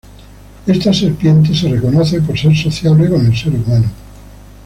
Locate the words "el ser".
3.23-3.53